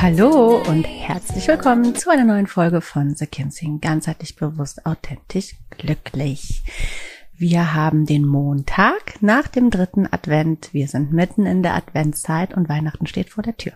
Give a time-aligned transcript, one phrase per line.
[0.00, 3.80] Hallo und herzlich willkommen zu einer neuen Folge von The Kinsing.
[3.80, 6.62] Ganzheitlich bewusst, authentisch, glücklich.
[7.36, 10.72] Wir haben den Montag nach dem dritten Advent.
[10.72, 13.72] Wir sind mitten in der Adventszeit und Weihnachten steht vor der Tür.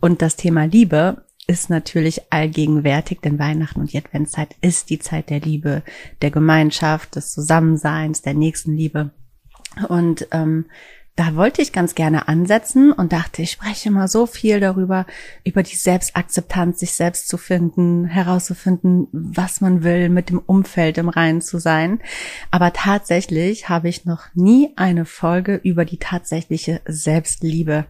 [0.00, 5.28] Und das Thema Liebe ist natürlich allgegenwärtig, denn Weihnachten und die Adventszeit ist die Zeit
[5.28, 5.82] der Liebe,
[6.22, 9.10] der Gemeinschaft, des Zusammenseins, der Nächstenliebe.
[9.88, 10.64] Und ähm,
[11.14, 15.04] da wollte ich ganz gerne ansetzen und dachte, ich spreche immer so viel darüber,
[15.44, 21.10] über die Selbstakzeptanz, sich selbst zu finden, herauszufinden, was man will, mit dem Umfeld im
[21.10, 22.00] Reinen zu sein.
[22.50, 27.84] Aber tatsächlich habe ich noch nie eine Folge über die tatsächliche Selbstliebe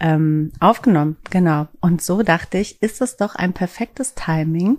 [0.00, 1.16] ähm, aufgenommen.
[1.30, 1.68] Genau.
[1.80, 4.78] Und so dachte ich, ist es doch ein perfektes Timing,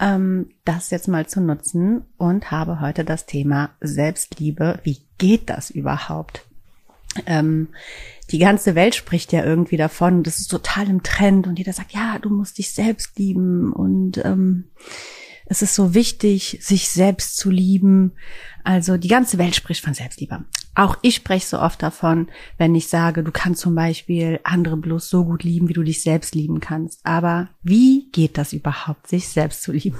[0.00, 4.80] ähm, das jetzt mal zu nutzen und habe heute das Thema Selbstliebe.
[4.82, 6.48] Wie geht das überhaupt?
[7.26, 7.68] Ähm,
[8.30, 10.22] die ganze Welt spricht ja irgendwie davon.
[10.22, 14.18] Das ist total im Trend und jeder sagt, ja, du musst dich selbst lieben und
[14.24, 14.64] ähm,
[15.46, 18.12] es ist so wichtig, sich selbst zu lieben.
[18.64, 20.44] Also die ganze Welt spricht von Selbstliebe.
[20.74, 25.10] Auch ich spreche so oft davon, wenn ich sage, du kannst zum Beispiel andere bloß
[25.10, 27.00] so gut lieben, wie du dich selbst lieben kannst.
[27.04, 29.98] Aber wie geht das überhaupt, sich selbst zu lieben?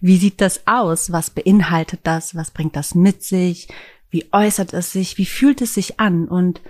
[0.00, 1.12] Wie sieht das aus?
[1.12, 2.34] Was beinhaltet das?
[2.34, 3.68] Was bringt das mit sich?
[4.10, 5.18] Wie äußert es sich?
[5.18, 6.28] Wie fühlt es sich an?
[6.28, 6.60] Und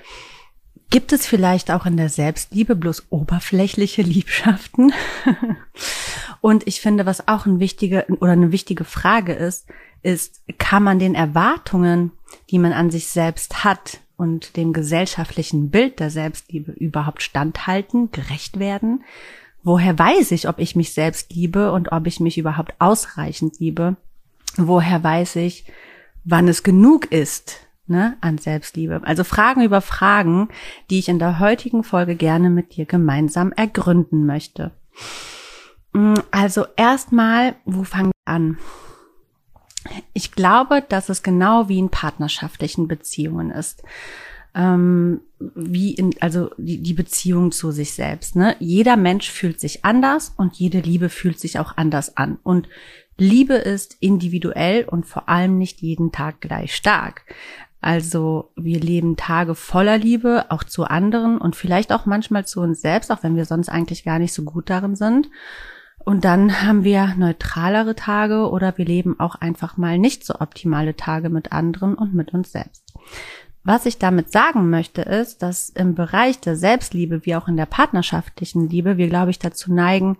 [0.91, 4.93] gibt es vielleicht auch in der Selbstliebe bloß oberflächliche Liebschaften?
[6.41, 9.67] Und ich finde, was auch ein wichtige oder eine wichtige Frage ist,
[10.03, 12.13] ist, kann man den Erwartungen,
[12.51, 18.59] die man an sich selbst hat und dem gesellschaftlichen Bild der Selbstliebe überhaupt standhalten, gerecht
[18.59, 19.05] werden?
[19.63, 23.97] Woher weiß ich, ob ich mich selbst liebe und ob ich mich überhaupt ausreichend liebe?
[24.57, 25.65] Woher weiß ich,
[26.27, 29.01] wann es genug ist ne, an Selbstliebe.
[29.05, 30.49] Also Fragen über Fragen,
[30.91, 34.73] die ich in der heutigen Folge gerne mit dir gemeinsam ergründen möchte.
[35.93, 38.59] Mm, also erstmal, wo fangen wir an?
[40.13, 43.85] Ich glaube, dass es genau wie in partnerschaftlichen Beziehungen ist.
[44.53, 48.35] Ähm, wie in, also die, die Beziehung zu sich selbst.
[48.35, 48.57] Ne?
[48.59, 52.39] Jeder Mensch fühlt sich anders und jede Liebe fühlt sich auch anders an.
[52.43, 52.69] Und
[53.19, 57.23] Liebe ist individuell und vor allem nicht jeden Tag gleich stark.
[57.81, 62.81] Also wir leben Tage voller Liebe, auch zu anderen und vielleicht auch manchmal zu uns
[62.81, 65.31] selbst, auch wenn wir sonst eigentlich gar nicht so gut darin sind.
[66.05, 70.97] Und dann haben wir neutralere Tage oder wir leben auch einfach mal nicht so optimale
[70.97, 72.93] Tage mit anderen und mit uns selbst.
[73.65, 77.67] Was ich damit sagen möchte, ist, dass im Bereich der Selbstliebe wie auch in der
[77.67, 80.17] partnerschaftlichen Liebe wir, glaube ich, dazu neigen,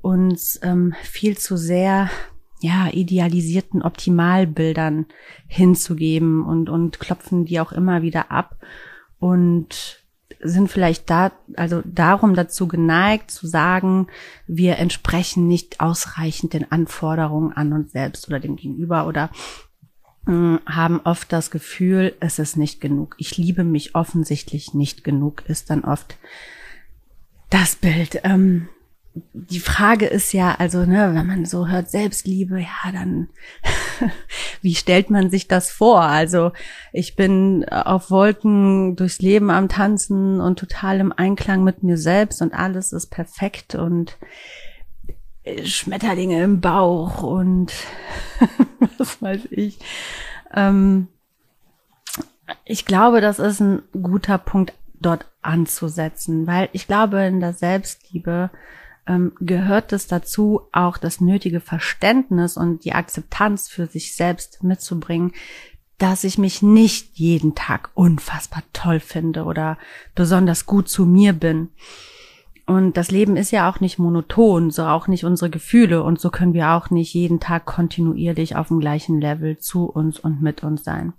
[0.00, 2.08] uns ähm, viel zu sehr
[2.64, 5.04] ja, idealisierten Optimalbildern
[5.46, 8.56] hinzugeben und, und klopfen die auch immer wieder ab
[9.18, 10.02] und
[10.40, 14.06] sind vielleicht da, also darum dazu geneigt zu sagen,
[14.46, 19.28] wir entsprechen nicht ausreichend den Anforderungen an uns selbst oder dem Gegenüber oder
[20.24, 23.14] mh, haben oft das Gefühl, es ist nicht genug.
[23.18, 26.16] Ich liebe mich offensichtlich nicht genug, ist dann oft
[27.50, 28.20] das Bild.
[28.24, 28.68] Ähm,
[29.14, 33.28] die Frage ist ja, also, ne, wenn man so hört Selbstliebe, ja, dann
[34.62, 36.02] wie stellt man sich das vor?
[36.02, 36.52] Also,
[36.92, 42.42] ich bin auf Wolken durchs Leben am Tanzen und total im Einklang mit mir selbst
[42.42, 44.18] und alles ist perfekt und
[45.64, 47.72] Schmetterlinge im Bauch und
[48.98, 49.78] was weiß ich.
[50.52, 51.08] Ähm,
[52.64, 58.50] ich glaube, das ist ein guter Punkt, dort anzusetzen, weil ich glaube, in der Selbstliebe
[59.06, 65.32] ähm, gehört es dazu, auch das nötige Verständnis und die Akzeptanz für sich selbst mitzubringen,
[65.98, 69.78] dass ich mich nicht jeden Tag unfassbar toll finde oder
[70.14, 71.68] besonders gut zu mir bin.
[72.66, 76.02] Und das Leben ist ja auch nicht monoton, so auch nicht unsere Gefühle.
[76.02, 80.18] Und so können wir auch nicht jeden Tag kontinuierlich auf dem gleichen Level zu uns
[80.18, 81.12] und mit uns sein.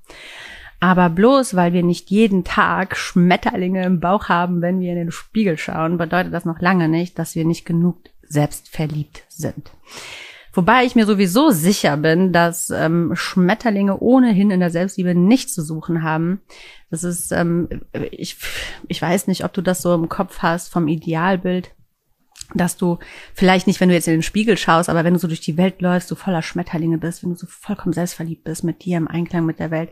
[0.79, 5.11] Aber bloß weil wir nicht jeden Tag Schmetterlinge im Bauch haben, wenn wir in den
[5.11, 9.71] Spiegel schauen, bedeutet das noch lange nicht, dass wir nicht genug selbstverliebt sind.
[10.55, 15.61] Wobei ich mir sowieso sicher bin, dass ähm, Schmetterlinge ohnehin in der Selbstliebe nichts zu
[15.61, 16.39] suchen haben.
[16.89, 17.67] Das ist, ähm,
[18.11, 18.37] ich,
[18.87, 21.74] ich weiß nicht, ob du das so im Kopf hast vom Idealbild,
[22.53, 22.99] dass du
[23.33, 25.57] vielleicht nicht, wenn du jetzt in den Spiegel schaust, aber wenn du so durch die
[25.57, 29.07] Welt läufst, du voller Schmetterlinge bist, wenn du so vollkommen selbstverliebt bist mit dir im
[29.07, 29.89] Einklang mit der Welt.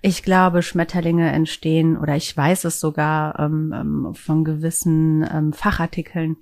[0.00, 6.36] Ich glaube, Schmetterlinge entstehen, oder ich weiß es sogar ähm, ähm von gewissen ähm, Fachartikeln,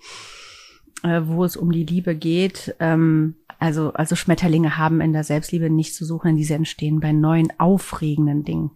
[1.03, 2.75] äh, wo es um die Liebe geht.
[2.81, 7.49] Ähm, also, also Schmetterlinge haben in der Selbstliebe nichts zu suchen, diese entstehen bei neuen,
[7.59, 8.71] aufregenden Dingen.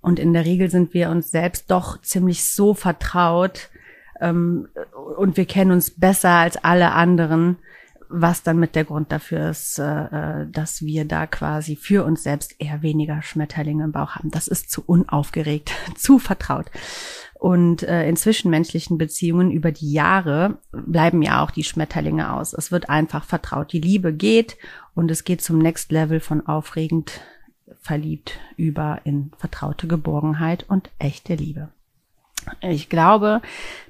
[0.00, 3.70] Und in der Regel sind wir uns selbst doch ziemlich so vertraut
[4.24, 4.68] ähm,
[5.16, 7.56] und wir kennen uns besser als alle anderen,
[8.08, 12.22] was dann mit der Grund dafür ist, äh, äh dass wir da quasi für uns
[12.22, 14.30] selbst eher weniger Schmetterlinge im Bauch haben.
[14.30, 16.70] Das ist zu unaufgeregt, zu vertraut.
[17.34, 22.54] Und äh, in zwischenmenschlichen Beziehungen über die Jahre bleiben ja auch die Schmetterlinge aus.
[22.54, 23.72] Es wird einfach vertraut.
[23.72, 24.56] Die Liebe geht
[24.94, 27.20] und es geht zum Next Level von aufregend
[27.80, 31.68] verliebt über in vertraute Geborgenheit und echte Liebe.
[32.60, 33.42] Ich glaube,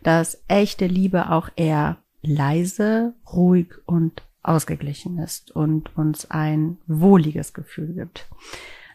[0.02, 7.94] dass echte Liebe auch eher leise, ruhig und ausgeglichen ist und uns ein wohliges Gefühl
[7.94, 8.26] gibt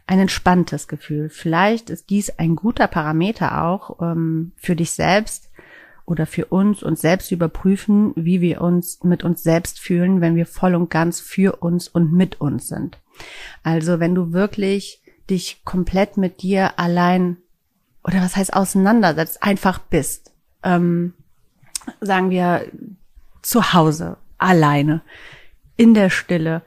[0.10, 1.30] ein entspanntes Gefühl.
[1.30, 5.52] Vielleicht ist dies ein guter Parameter auch ähm, für dich selbst
[6.08, 10.48] oder für uns, uns selbst überprüfen, wie wir uns mit uns selbst fühlen, wenn wir
[10.48, 12.98] voll und ganz für uns und mit uns sind.
[13.62, 17.38] Also wenn du wirklich dich komplett mit dir allein
[18.10, 20.32] oder was heißt auseinandersetzt, einfach bist,
[20.64, 21.14] ähm,
[22.02, 22.66] sagen wir
[23.42, 25.02] zu Hause, alleine,
[25.78, 26.64] in der Stille,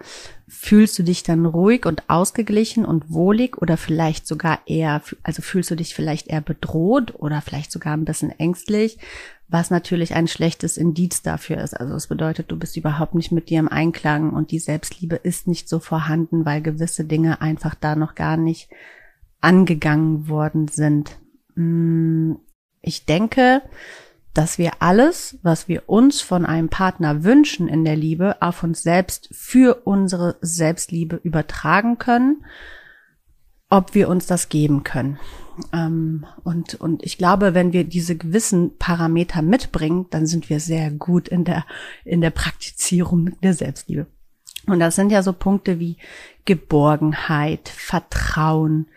[0.55, 5.71] Fühlst du dich dann ruhig und ausgeglichen und wohlig oder vielleicht sogar eher, also fühlst
[5.71, 8.99] du dich vielleicht eher bedroht oder vielleicht sogar ein bisschen ängstlich,
[9.49, 11.73] was natürlich ein schlechtes Indiz dafür ist.
[11.73, 15.49] Also es bedeutet, du bist überhaupt nicht mit dir im Einklang und die Selbstliebe ist
[15.49, 18.69] nicht so vorhanden, weil gewisse Dinge einfach da noch gar nicht
[19.41, 21.19] angegangen worden sind.
[21.55, 22.39] Hm,
[22.81, 23.63] ich denke,
[24.35, 28.83] dass wir alles, was wir uns von einem Partner wünschen in der Liebe, auf uns
[28.83, 32.45] selbst für unsere Selbstliebe übertragen können,
[33.69, 35.19] ob wir uns das geben können.
[35.73, 40.91] Ähm, und, und ich glaube, wenn wir diese gewissen Parameter mitbringen, dann sind wir sehr
[40.91, 41.65] gut in der,
[42.05, 44.07] in der Praktizierung der Selbstliebe.
[44.67, 45.99] Und das sind ja so Punkte wie
[46.45, 48.89] Geborgenheit, Vertrauen,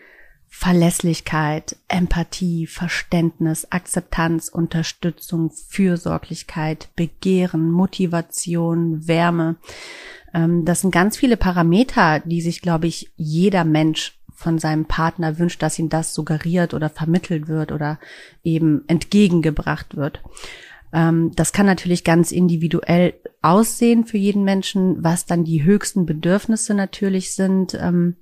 [0.48, 9.56] Verlässlichkeit, Empathie, Verständnis, Akzeptanz, Unterstützung, Fürsorglichkeit, Begehren, Motivation, Wärme.
[10.32, 15.38] Ähm, das sind ganz viele Parameter, die sich, glaube ich, jeder Mensch von seinem Partner
[15.38, 17.98] wünscht, dass ihm das suggeriert oder vermittelt wird oder
[18.44, 20.22] eben entgegengebracht wird.
[20.92, 26.74] Ähm, das kann natürlich ganz individuell aussehen für jeden Menschen, was dann die höchsten Bedürfnisse
[26.74, 28.16] natürlich sind ähm,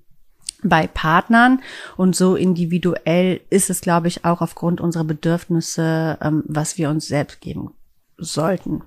[0.65, 1.63] bei Partnern
[1.97, 7.07] und so individuell ist es, glaube ich, auch aufgrund unserer Bedürfnisse, ähm, was wir uns
[7.07, 7.73] selbst geben
[8.17, 8.83] sollten.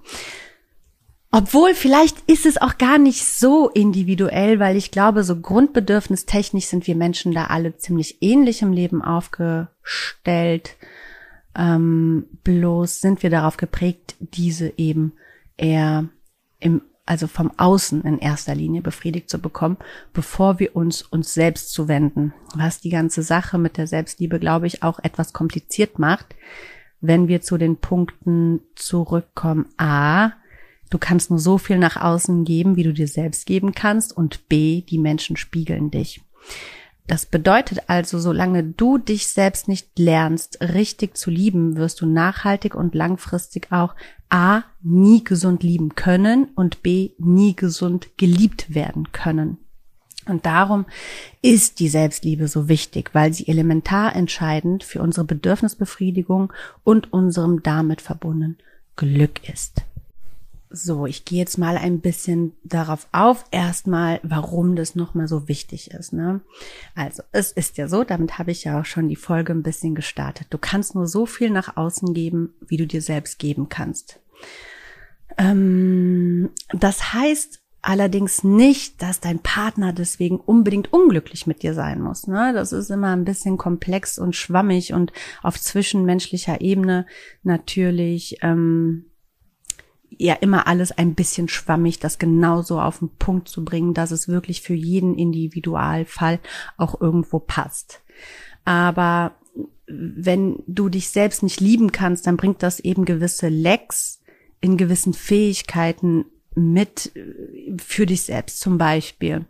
[1.31, 6.88] Obwohl, vielleicht ist es auch gar nicht so individuell, weil ich glaube, so grundbedürfnistechnisch sind
[6.88, 10.77] wir Menschen da alle ziemlich ähnlich im Leben aufgestellt.
[11.55, 15.13] Ähm, bloß sind wir darauf geprägt, diese eben
[15.57, 16.05] eher
[16.60, 19.77] im also vom Außen in erster Linie befriedigt zu bekommen,
[20.13, 22.33] bevor wir uns uns selbst zuwenden.
[22.53, 26.35] Was die ganze Sache mit der Selbstliebe, glaube ich, auch etwas kompliziert macht,
[27.01, 29.67] wenn wir zu den Punkten zurückkommen.
[29.77, 30.31] A,
[30.89, 34.15] du kannst nur so viel nach außen geben, wie du dir selbst geben kannst.
[34.15, 36.21] Und B, die Menschen spiegeln dich.
[37.07, 42.75] Das bedeutet also, solange du dich selbst nicht lernst, richtig zu lieben, wirst du nachhaltig
[42.75, 43.95] und langfristig auch
[44.29, 49.57] A, nie gesund lieben können und B, nie gesund geliebt werden können.
[50.27, 50.85] Und darum
[51.41, 56.51] ist die Selbstliebe so wichtig, weil sie elementar entscheidend für unsere Bedürfnisbefriedigung
[56.83, 58.57] und unserem damit verbundenen
[58.97, 59.87] Glück ist.
[60.69, 65.91] So, ich gehe jetzt mal ein bisschen darauf auf, erstmal, warum das nochmal so wichtig
[65.91, 66.12] ist.
[66.12, 66.41] Ne?
[66.93, 69.95] Also, es ist ja so, damit habe ich ja auch schon die Folge ein bisschen
[69.95, 70.47] gestartet.
[70.50, 74.19] Du kannst nur so viel nach außen geben, wie du dir selbst geben kannst.
[75.38, 82.27] Ähm, das heißt, allerdings nicht, dass dein Partner deswegen unbedingt unglücklich mit dir sein muss.
[82.27, 82.51] Ne?
[82.53, 87.05] Das ist immer ein bisschen komplex und schwammig und auf zwischenmenschlicher Ebene
[87.43, 89.05] natürlich ähm,
[90.09, 94.27] ja immer alles ein bisschen schwammig, das genauso auf den Punkt zu bringen, dass es
[94.27, 96.39] wirklich für jeden Individualfall
[96.77, 98.01] auch irgendwo passt.
[98.65, 99.35] Aber
[99.87, 104.21] wenn du dich selbst nicht lieben kannst, dann bringt das eben gewisse Lecks
[104.59, 109.45] in gewissen Fähigkeiten mit äh, für dich selbst zum Beispiel.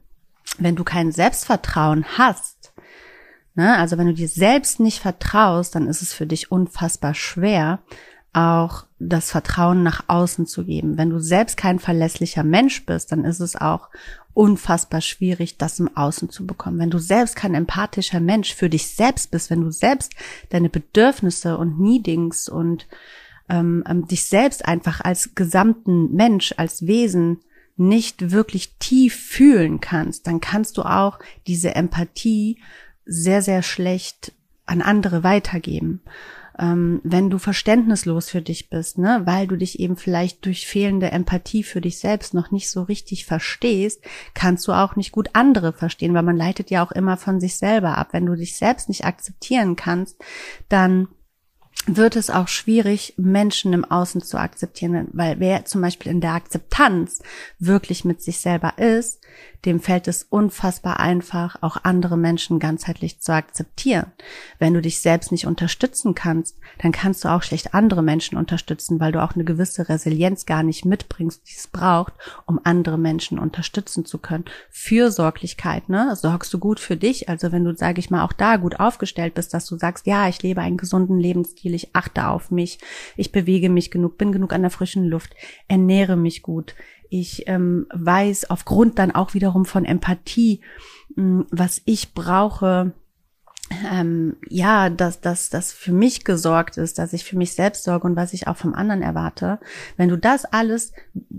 [0.59, 2.73] Wenn du kein Selbstvertrauen hast,
[3.55, 7.79] ne, also wenn du dir selbst nicht vertraust, dann ist es für dich unfassbar schwer,
[8.34, 10.98] auch das Vertrauen nach außen zu geben.
[10.98, 13.89] Wenn du selbst kein verlässlicher Mensch bist, dann ist es auch
[14.34, 16.77] unfassbar schwierig, das im Außen zu bekommen.
[16.77, 20.13] Wenn du selbst kein empathischer Mensch für dich selbst bist, wenn du selbst
[20.50, 22.88] deine Bedürfnisse und Needings und
[23.50, 27.39] ähm, ähm, dich selbst einfach als gesamten Mensch, als Wesen
[27.77, 32.60] nicht wirklich tief fühlen kannst, dann kannst du auch diese Empathie
[33.05, 34.34] sehr, sehr schlecht
[34.65, 36.01] an andere weitergeben.
[36.59, 41.11] Ähm, wenn du verständnislos für dich bist, ne, weil du dich eben vielleicht durch fehlende
[41.11, 45.73] Empathie für dich selbst noch nicht so richtig verstehst, kannst du auch nicht gut andere
[45.73, 48.09] verstehen, weil man leitet ja auch immer von sich selber ab.
[48.11, 50.17] Wenn du dich selbst nicht akzeptieren kannst,
[50.69, 51.07] dann
[51.88, 56.34] wird es auch schwierig, Menschen im Außen zu akzeptieren, weil wer zum Beispiel in der
[56.34, 57.22] Akzeptanz
[57.60, 59.22] wirklich mit sich selber ist,
[59.65, 64.12] dem fällt es unfassbar einfach, auch andere Menschen ganzheitlich zu akzeptieren.
[64.60, 69.00] Wenn du dich selbst nicht unterstützen kannst, dann kannst du auch schlecht andere Menschen unterstützen,
[69.00, 72.13] weil du auch eine gewisse Resilienz gar nicht mitbringst, die es braucht,
[72.46, 74.46] um andere Menschen unterstützen zu können.
[74.70, 76.15] Fürsorglichkeit, ne?
[76.15, 77.27] Sorgst du gut für dich?
[77.27, 80.29] Also wenn du, sage ich mal, auch da gut aufgestellt bist, dass du sagst, ja,
[80.29, 82.79] ich lebe einen gesunden Lebensstil, ich achte auf mich,
[83.15, 85.34] ich bewege mich genug, bin genug an der frischen Luft,
[85.69, 86.75] ernähre mich gut,
[87.10, 90.60] ich ähm, weiß aufgrund dann auch wiederum von Empathie,
[91.15, 92.93] mh, hm, was ich brauche,
[93.91, 98.07] ähm, ja, dass, dass dass für mich gesorgt ist, dass ich für mich selbst sorge
[98.07, 99.59] und was ich auch vom anderen erwarte.
[99.97, 100.93] Wenn du das alles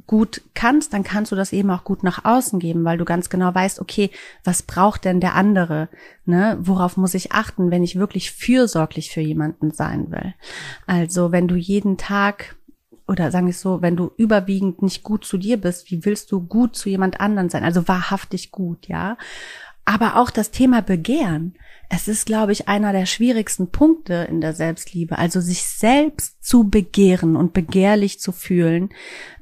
[0.07, 3.31] gut kannst, dann kannst du das eben auch gut nach außen geben, weil du ganz
[3.31, 4.11] genau weißt, okay,
[4.45, 5.89] was braucht denn der andere?
[6.27, 6.59] Ne?
[6.61, 10.35] Worauf muss ich achten, wenn ich wirklich fürsorglich für jemanden sein will?
[10.87, 12.57] Also, wenn du jeden Tag
[13.09, 16.43] oder sagen es so, wenn du überwiegend nicht gut zu dir bist, wie willst du
[16.43, 17.65] gut zu jemand anderen sein?
[17.65, 19.17] Also wahrhaftig gut, ja.
[19.89, 21.55] Aber auch das Thema Begehren.
[21.89, 25.17] Es ist, glaube ich, einer der schwierigsten Punkte in der Selbstliebe.
[25.17, 28.91] Also sich selbst zu begehren und begehrlich zu fühlen.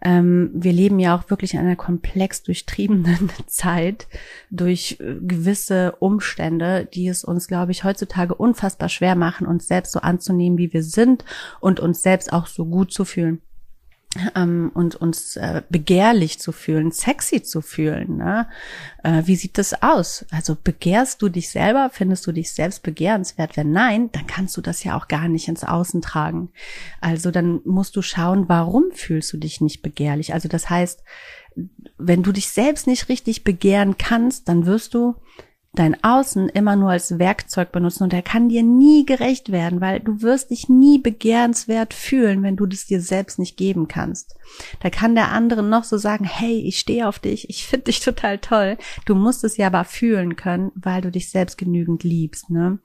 [0.04, 4.06] Ähm, wir leben ja auch wirklich in einer komplex durchtriebenen Zeit
[4.48, 9.90] durch äh, gewisse Umstände, die es uns, glaube ich, heutzutage unfassbar schwer machen, uns selbst
[9.90, 11.24] so anzunehmen, wie wir sind
[11.58, 13.42] und uns selbst auch so gut zu fühlen
[14.34, 18.16] ähm, und uns äh, begehrlich zu fühlen, sexy zu fühlen.
[18.16, 18.48] Ne?
[19.02, 20.24] Äh, wie sieht das aus?
[20.30, 21.90] Also begehrst du dich selber?
[21.92, 23.56] Findest du dich selbst begehrenswert?
[23.56, 26.50] Wenn nein, dann kannst du das ja auch gar nicht ins Außen tragen.
[27.00, 30.34] Also dann musst du schauen, warum fühlst du dich nicht begehrlich?
[30.34, 31.02] Also das heißt,
[31.98, 35.16] wenn du dich selbst nicht richtig begehren kannst, dann wirst du
[35.78, 40.00] dein Außen immer nur als Werkzeug benutzen und er kann dir nie gerecht werden, weil
[40.00, 44.36] du wirst dich nie begehrenswert fühlen, wenn du das dir selbst nicht geben kannst.
[44.80, 48.00] Da kann der andere noch so sagen, hey, ich stehe auf dich, ich finde dich
[48.00, 48.78] total toll.
[49.04, 52.78] Du musst es ja aber fühlen können, weil du dich selbst genügend liebst, ne?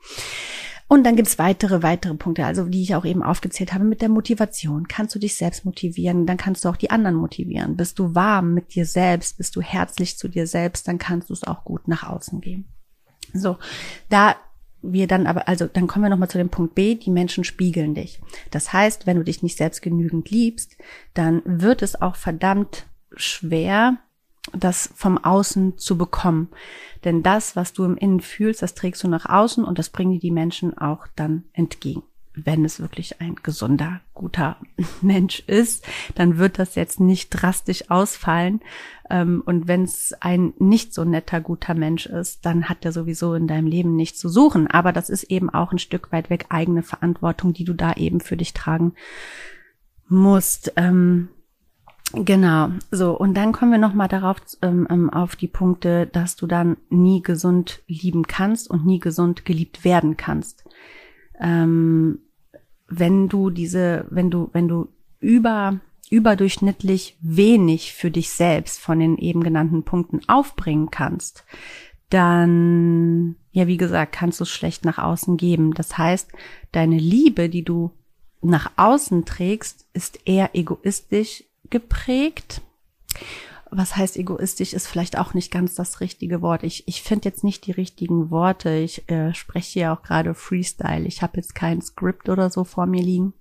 [0.91, 4.09] Und dann gibt's weitere, weitere Punkte, also die ich auch eben aufgezählt habe mit der
[4.09, 4.89] Motivation.
[4.89, 7.77] Kannst du dich selbst motivieren, dann kannst du auch die anderen motivieren.
[7.77, 11.33] Bist du warm mit dir selbst, bist du herzlich zu dir selbst, dann kannst du
[11.33, 12.65] es auch gut nach außen geben.
[13.33, 13.57] So,
[14.09, 14.35] da
[14.81, 17.93] wir dann aber, also dann kommen wir nochmal zu dem Punkt B, die Menschen spiegeln
[17.93, 18.19] dich.
[18.49, 20.75] Das heißt, wenn du dich nicht selbst genügend liebst,
[21.13, 23.97] dann wird es auch verdammt schwer,
[24.53, 26.49] das vom Außen zu bekommen.
[27.03, 30.13] Denn das, was du im Innen fühlst, das trägst du nach außen und das bringen
[30.13, 32.03] dir die Menschen auch dann entgegen
[32.45, 34.57] wenn es wirklich ein gesunder, guter
[35.01, 38.61] Mensch ist, dann wird das jetzt nicht drastisch ausfallen.
[39.09, 43.33] Ähm, und wenn es ein nicht so netter, guter Mensch ist, dann hat er sowieso
[43.33, 44.67] in deinem Leben nichts zu suchen.
[44.67, 48.19] Aber das ist eben auch ein Stück weit weg eigene Verantwortung, die du da eben
[48.19, 48.93] für dich tragen
[50.07, 50.73] musst.
[50.75, 51.29] Ähm,
[52.13, 56.35] Genau, so und dann kommen wir noch mal darauf ähm, ähm, auf die Punkte, dass
[56.35, 60.65] du dann nie gesund lieben kannst und nie gesund geliebt werden kannst
[61.41, 62.19] ähm,
[62.91, 65.79] wenn du diese, wenn du, wenn du über
[66.09, 71.45] überdurchschnittlich wenig für dich selbst von den eben genannten Punkten aufbringen kannst,
[72.09, 75.73] dann, ja, wie gesagt, kannst du es schlecht nach außen geben.
[75.73, 76.29] Das heißt,
[76.73, 77.91] deine Liebe, die du
[78.41, 82.61] nach außen trägst, ist eher egoistisch geprägt
[83.71, 86.63] was heißt egoistisch, ist vielleicht auch nicht ganz das richtige Wort.
[86.63, 88.69] Ich, ich finde jetzt nicht die richtigen Worte.
[88.75, 91.05] Ich äh, spreche hier auch gerade Freestyle.
[91.05, 93.33] Ich habe jetzt kein Skript oder so vor mir liegen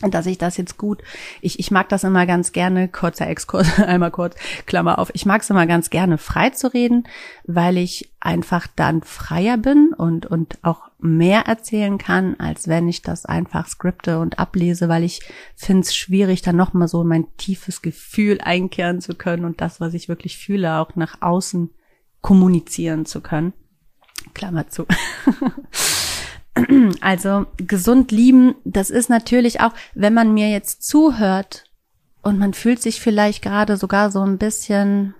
[0.00, 1.02] dass ich das jetzt gut,
[1.40, 4.36] ich, ich mag das immer ganz gerne, kurzer Exkurs, einmal kurz,
[4.66, 7.04] Klammer auf, ich mag es immer ganz gerne frei zu reden,
[7.44, 13.02] weil ich einfach dann freier bin und, und auch mehr erzählen kann, als wenn ich
[13.02, 15.20] das einfach skripte und ablese, weil ich
[15.56, 19.80] finde es schwierig, dann nochmal so in mein tiefes Gefühl einkehren zu können und das,
[19.80, 21.70] was ich wirklich fühle, auch nach außen
[22.20, 23.52] kommunizieren zu können.
[24.34, 24.86] Klammer zu.
[27.00, 31.64] Also gesund lieben, das ist natürlich auch, wenn man mir jetzt zuhört
[32.22, 35.14] und man fühlt sich vielleicht gerade sogar so ein bisschen,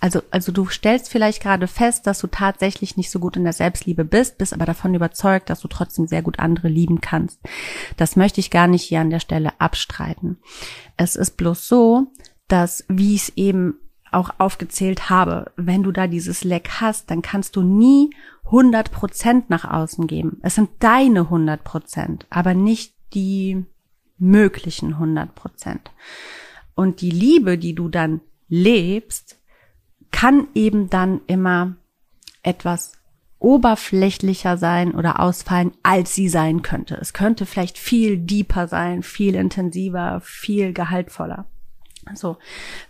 [0.00, 3.52] also, also du stellst vielleicht gerade fest, dass du tatsächlich nicht so gut in der
[3.52, 7.40] Selbstliebe bist, bist aber davon überzeugt, dass du trotzdem sehr gut andere lieben kannst.
[7.96, 10.38] Das möchte ich gar nicht hier an der Stelle abstreiten.
[10.96, 12.12] Es ist bloß so,
[12.48, 13.78] dass, wie ich es eben
[14.10, 18.10] auch aufgezählt habe, wenn du da dieses Leck hast, dann kannst du nie
[18.48, 20.38] 100 Prozent nach außen geben.
[20.42, 23.64] Es sind deine 100 Prozent, aber nicht die
[24.18, 25.90] möglichen 100 Prozent.
[26.74, 29.38] Und die Liebe, die du dann lebst,
[30.10, 31.76] kann eben dann immer
[32.42, 32.92] etwas
[33.38, 36.96] oberflächlicher sein oder ausfallen, als sie sein könnte.
[36.96, 41.46] Es könnte vielleicht viel deeper sein, viel intensiver, viel gehaltvoller.
[42.14, 42.38] So,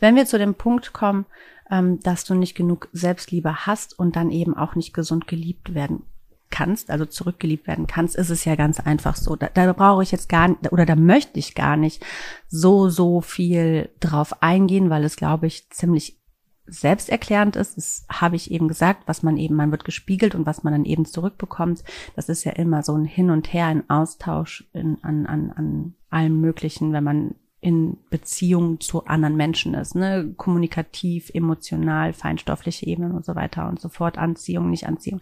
[0.01, 1.27] wenn wir zu dem Punkt kommen,
[1.71, 6.03] ähm, dass du nicht genug Selbstliebe hast und dann eben auch nicht gesund geliebt werden
[6.51, 9.37] kannst, also zurückgeliebt werden kannst, ist es ja ganz einfach so.
[9.37, 12.05] Da, da brauche ich jetzt gar nicht, oder da möchte ich gar nicht
[12.49, 16.19] so, so viel drauf eingehen, weil es, glaube ich, ziemlich
[16.67, 17.77] selbsterklärend ist.
[17.77, 20.85] Das habe ich eben gesagt, was man eben, man wird gespiegelt und was man dann
[20.85, 21.83] eben zurückbekommt.
[22.15, 25.95] Das ist ja immer so ein Hin und Her, ein Austausch in, an, an, an
[26.11, 27.35] allem Möglichen, wenn man
[27.69, 30.33] in Beziehung zu anderen Menschen ist, ne?
[30.39, 35.21] Kommunikativ, emotional, feinstoffliche Ebenen und so weiter und so fort, Anziehung, nicht Anziehung.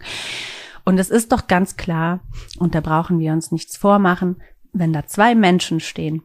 [0.85, 2.21] Und es ist doch ganz klar,
[2.57, 4.37] und da brauchen wir uns nichts vormachen,
[4.71, 6.23] wenn da zwei Menschen stehen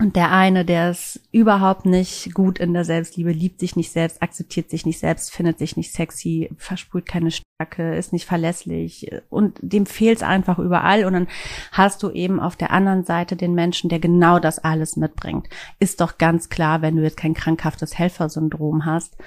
[0.00, 4.22] und der eine, der ist überhaupt nicht gut in der Selbstliebe, liebt sich nicht selbst,
[4.22, 9.58] akzeptiert sich nicht selbst, findet sich nicht sexy, versprüht keine Stärke, ist nicht verlässlich und
[9.60, 11.04] dem fehlt es einfach überall.
[11.04, 11.28] Und dann
[11.72, 15.48] hast du eben auf der anderen Seite den Menschen, der genau das alles mitbringt.
[15.78, 19.18] Ist doch ganz klar, wenn du jetzt kein krankhaftes Helfersyndrom hast,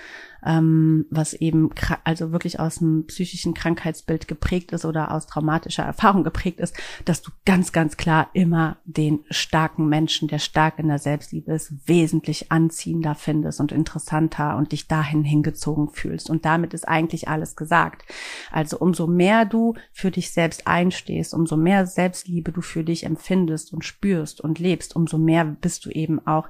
[0.45, 1.69] ähm, was eben
[2.03, 6.75] also wirklich aus einem psychischen Krankheitsbild geprägt ist oder aus traumatischer Erfahrung geprägt ist,
[7.05, 11.73] dass du ganz, ganz klar immer den starken Menschen, der stark in der Selbstliebe ist,
[11.87, 16.29] wesentlich anziehender findest und interessanter und dich dahin hingezogen fühlst.
[16.29, 18.03] Und damit ist eigentlich alles gesagt.
[18.51, 23.73] Also umso mehr du für dich selbst einstehst, umso mehr Selbstliebe du für dich empfindest
[23.73, 26.47] und spürst und lebst, umso mehr bist du eben auch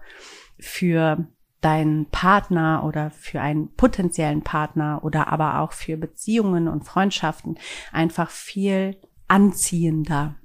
[0.59, 1.27] für
[1.63, 7.57] deinen Partner oder für einen potenziellen Partner oder aber auch für Beziehungen und Freundschaften
[7.91, 8.97] einfach viel
[9.27, 10.35] anziehender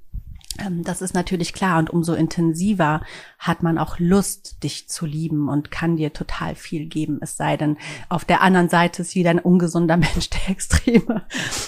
[0.83, 3.03] das ist natürlich klar und umso intensiver
[3.39, 7.19] hat man auch Lust, dich zu lieben und kann dir total viel geben.
[7.21, 7.77] Es sei denn,
[8.09, 11.23] auf der anderen Seite ist wieder ein ungesunder Mensch, der Extreme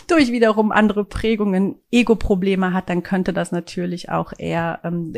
[0.09, 5.13] durch wiederum andere Prägungen Ego-Probleme hat, dann könnte das natürlich auch eher ähm,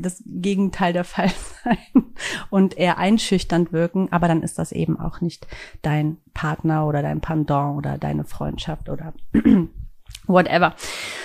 [0.00, 1.30] das Gegenteil der Fall
[1.64, 2.04] sein
[2.50, 4.12] und eher einschüchternd wirken.
[4.12, 5.46] Aber dann ist das eben auch nicht
[5.82, 9.12] dein Partner oder dein Pendant oder deine Freundschaft oder
[10.26, 10.74] whatever.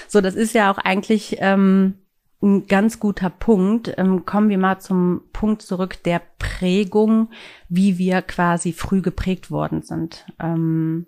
[0.07, 1.95] So, das ist ja auch eigentlich ähm,
[2.41, 3.93] ein ganz guter Punkt.
[3.97, 7.29] Ähm, kommen wir mal zum Punkt zurück der Prägung,
[7.69, 10.25] wie wir quasi früh geprägt worden sind.
[10.39, 11.07] Ähm,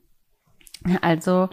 [1.01, 1.49] also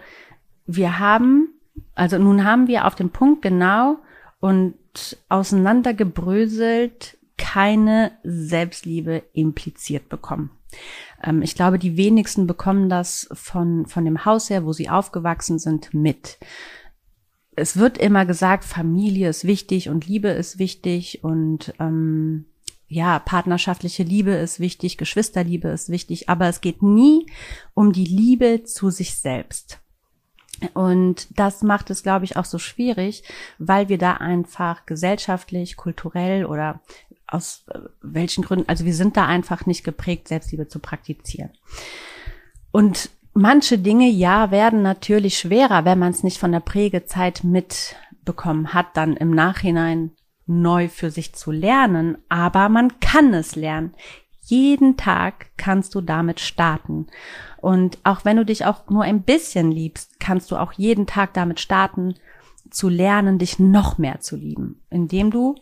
[0.65, 1.49] wir haben,
[1.95, 3.97] also nun haben wir auf dem Punkt genau
[4.39, 4.75] und
[5.29, 10.51] auseinandergebröselt keine Selbstliebe impliziert bekommen.
[11.23, 15.57] Ähm, ich glaube, die wenigsten bekommen das von, von dem Haus her, wo sie aufgewachsen
[15.59, 16.37] sind, mit.
[17.55, 22.45] Es wird immer gesagt, Familie ist wichtig und Liebe ist wichtig und ähm,
[22.87, 27.25] ja, partnerschaftliche Liebe ist wichtig, Geschwisterliebe ist wichtig, aber es geht nie
[27.73, 29.79] um die Liebe zu sich selbst.
[30.73, 33.23] Und das macht es, glaube ich, auch so schwierig,
[33.57, 36.81] weil wir da einfach gesellschaftlich, kulturell oder
[37.33, 41.51] aus äh, welchen Gründen, also wir sind da einfach nicht geprägt, Selbstliebe zu praktizieren.
[42.71, 48.73] Und manche Dinge, ja, werden natürlich schwerer, wenn man es nicht von der Prägezeit mitbekommen
[48.73, 50.11] hat, dann im Nachhinein
[50.45, 53.93] neu für sich zu lernen, aber man kann es lernen.
[54.41, 57.07] Jeden Tag kannst du damit starten.
[57.57, 61.33] Und auch wenn du dich auch nur ein bisschen liebst, kannst du auch jeden Tag
[61.33, 62.15] damit starten,
[62.69, 65.55] zu lernen, dich noch mehr zu lieben, indem du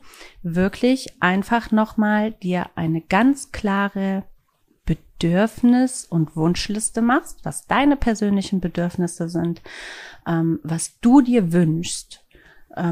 [0.43, 4.23] wirklich einfach nochmal dir eine ganz klare
[4.85, 9.61] Bedürfnis- und Wunschliste machst, was deine persönlichen Bedürfnisse sind,
[10.27, 12.20] ähm, was du dir wünschst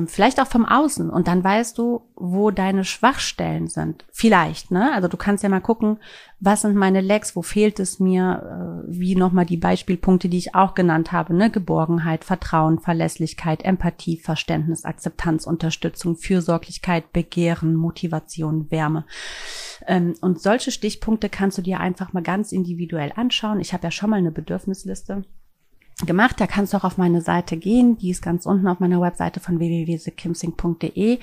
[0.08, 4.06] vielleicht auch vom Außen und dann weißt du, wo deine Schwachstellen sind.
[4.12, 4.92] Vielleicht, ne?
[4.94, 6.00] Also du kannst ja mal gucken,
[6.42, 10.54] was sind meine Lecks, wo fehlt es mir, äh, wie nochmal die Beispielpunkte, die ich
[10.54, 11.50] auch genannt habe, ne?
[11.50, 19.06] Geborgenheit, Vertrauen, Verlässlichkeit, Empathie, Verständnis, Akzeptanz, Unterstützung, Fürsorglichkeit, Begehren, Motivation, Wärme.
[19.88, 23.62] Ähm, und solche Stichpunkte kannst du dir einfach mal ganz individuell anschauen.
[23.62, 25.24] Ich habe ja schon mal eine Bedürfnisliste
[26.06, 26.40] gemacht.
[26.40, 27.98] Da kannst du auch auf meine Seite gehen.
[27.98, 31.20] Die ist ganz unten auf meiner Webseite von www.sekimsing.de,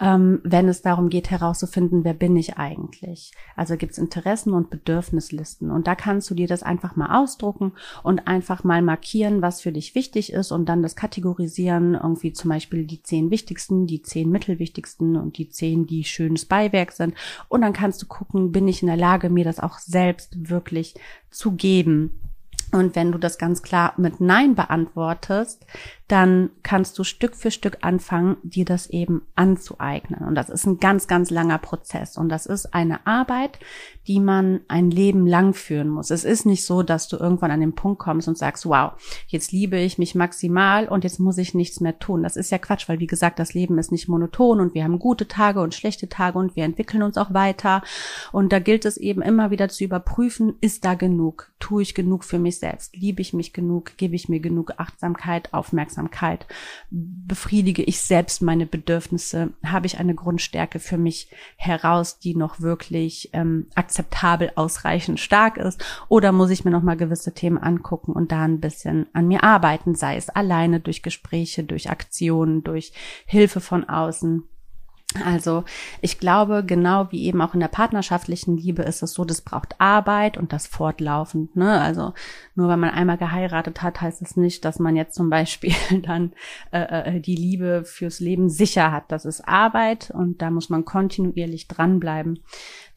[0.00, 3.32] ähm, wenn es darum geht herauszufinden, wer bin ich eigentlich.
[3.54, 5.70] Also gibt's Interessen und Bedürfnislisten.
[5.70, 9.72] Und da kannst du dir das einfach mal ausdrucken und einfach mal markieren, was für
[9.72, 11.94] dich wichtig ist und dann das kategorisieren.
[11.94, 16.92] Irgendwie zum Beispiel die zehn wichtigsten, die zehn mittelwichtigsten und die zehn, die schönes Beiwerk
[16.92, 17.14] sind.
[17.48, 20.94] Und dann kannst du gucken, bin ich in der Lage, mir das auch selbst wirklich
[21.30, 22.20] zu geben
[22.72, 25.64] und wenn du das ganz klar mit Nein beantwortest,
[26.08, 30.20] dann kannst du Stück für Stück anfangen, dir das eben anzueignen.
[30.24, 32.16] Und das ist ein ganz, ganz langer Prozess.
[32.16, 33.58] Und das ist eine Arbeit,
[34.06, 36.10] die man ein Leben lang führen muss.
[36.10, 38.92] Es ist nicht so, dass du irgendwann an den Punkt kommst und sagst, wow,
[39.26, 42.22] jetzt liebe ich mich maximal und jetzt muss ich nichts mehr tun.
[42.22, 45.00] Das ist ja Quatsch, weil wie gesagt, das Leben ist nicht monoton und wir haben
[45.00, 47.82] gute Tage und schlechte Tage und wir entwickeln uns auch weiter.
[48.30, 51.50] Und da gilt es eben immer wieder zu überprüfen, ist da genug?
[51.58, 52.96] Tue ich genug für mich selbst?
[52.96, 53.96] Liebe ich mich genug?
[53.96, 55.76] Gebe ich mir genug Achtsamkeit, Aufmerksamkeit?
[55.76, 56.46] Aufmerksamkeit?
[56.90, 59.52] Befriedige ich selbst meine Bedürfnisse?
[59.64, 65.84] Habe ich eine Grundstärke für mich heraus, die noch wirklich ähm, akzeptabel, ausreichend stark ist?
[66.08, 69.42] Oder muss ich mir noch mal gewisse Themen angucken und da ein bisschen an mir
[69.42, 72.92] arbeiten, sei es alleine durch Gespräche, durch Aktionen, durch
[73.26, 74.44] Hilfe von außen?
[75.24, 75.64] Also
[76.00, 79.80] ich glaube, genau wie eben auch in der partnerschaftlichen Liebe ist es so, das braucht
[79.80, 81.56] Arbeit und das fortlaufend.
[81.56, 81.80] Ne?
[81.80, 82.12] Also
[82.54, 86.32] nur weil man einmal geheiratet hat, heißt es nicht, dass man jetzt zum Beispiel dann
[86.72, 89.04] äh, äh, die Liebe fürs Leben sicher hat.
[89.08, 92.40] Das ist Arbeit und da muss man kontinuierlich dranbleiben.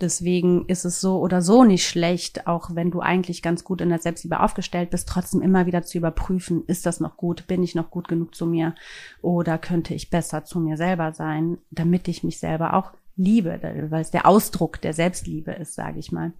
[0.01, 3.89] Deswegen ist es so oder so nicht schlecht, auch wenn du eigentlich ganz gut in
[3.89, 7.75] der Selbstliebe aufgestellt bist, trotzdem immer wieder zu überprüfen, ist das noch gut, bin ich
[7.75, 8.75] noch gut genug zu mir
[9.21, 13.59] oder könnte ich besser zu mir selber sein, damit ich mich selber auch liebe,
[13.89, 16.31] weil es der Ausdruck der Selbstliebe ist, sage ich mal.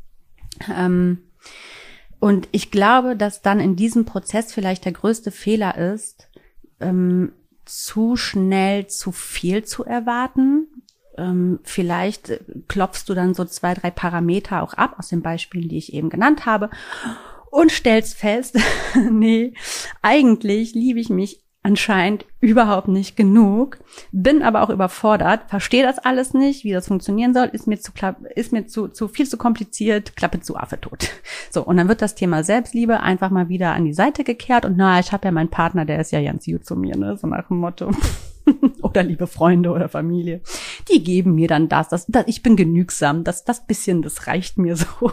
[0.74, 1.20] Ähm,
[2.20, 6.30] und ich glaube, dass dann in diesem Prozess vielleicht der größte Fehler ist,
[6.80, 7.34] ähm,
[7.66, 10.68] zu schnell zu viel zu erwarten
[11.20, 15.78] ähm, vielleicht klopfst du dann so zwei, drei Parameter auch ab aus den Beispielen, die
[15.78, 16.70] ich eben genannt habe
[17.52, 18.58] und stellst fest,
[19.12, 19.54] nee,
[20.02, 23.80] eigentlich liebe ich mich anscheinend überhaupt nicht genug,
[24.14, 27.92] bin aber auch überfordert, verstehe das alles nicht, wie das funktionieren soll, ist mir zu
[28.36, 31.10] ist mir zu, zu viel zu kompliziert, Klappe zu Affe tot.
[31.52, 34.78] So, und dann wird das Thema Selbstliebe einfach mal wieder an die Seite gekehrt und
[34.78, 37.26] na, ich habe ja meinen Partner, der ist ja ganz gut zu mir, ne, so
[37.26, 37.92] nach dem Motto.
[38.82, 40.42] oder liebe Freunde oder Familie,
[40.92, 44.58] die geben mir dann das, das, das ich bin genügsam, das, das bisschen, das reicht
[44.58, 44.86] mir so.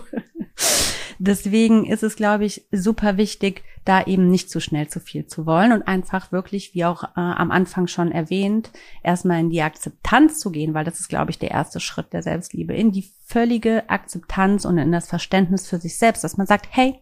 [1.18, 5.46] Deswegen ist es, glaube ich, super wichtig, da eben nicht zu schnell zu viel zu
[5.46, 8.70] wollen und einfach wirklich, wie auch äh, am Anfang schon erwähnt,
[9.02, 12.22] erstmal in die Akzeptanz zu gehen, weil das ist, glaube ich, der erste Schritt der
[12.22, 16.68] Selbstliebe, in die völlige Akzeptanz und in das Verständnis für sich selbst, dass man sagt,
[16.70, 17.00] hey,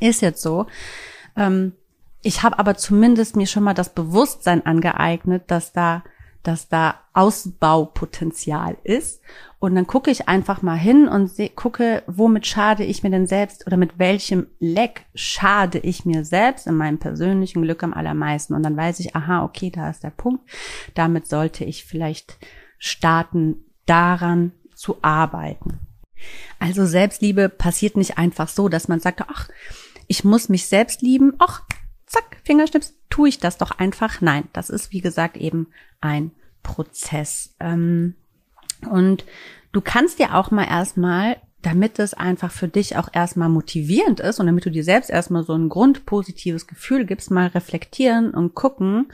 [0.00, 0.66] ist jetzt so.
[1.36, 1.72] Ähm,
[2.26, 6.02] ich habe aber zumindest mir schon mal das Bewusstsein angeeignet, dass da
[6.46, 9.20] dass da Ausbaupotenzial ist.
[9.58, 13.26] Und dann gucke ich einfach mal hin und seh, gucke, womit schade ich mir denn
[13.26, 18.54] selbst oder mit welchem Leck schade ich mir selbst in meinem persönlichen Glück am allermeisten.
[18.54, 20.48] Und dann weiß ich, aha, okay, da ist der Punkt.
[20.94, 22.38] Damit sollte ich vielleicht
[22.78, 25.80] starten, daran zu arbeiten.
[26.60, 29.48] Also Selbstliebe passiert nicht einfach so, dass man sagt, ach,
[30.06, 31.34] ich muss mich selbst lieben.
[31.38, 31.62] Ach,
[32.06, 34.20] zack, Fingerschnips, tue ich das doch einfach.
[34.20, 35.68] Nein, das ist wie gesagt eben
[36.00, 36.30] ein
[36.62, 37.54] Prozess.
[37.60, 38.14] Ähm,
[38.90, 39.24] und
[39.72, 44.38] du kannst dir auch mal erstmal, damit es einfach für dich auch erstmal motivierend ist
[44.38, 49.08] und damit du dir selbst erstmal so ein grundpositives Gefühl gibst, mal reflektieren und gucken,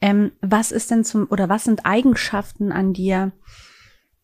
[0.00, 3.32] ähm, was ist denn zum oder was sind Eigenschaften an dir,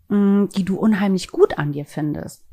[0.09, 2.45] mm, die du unheimlich gut an dir findest.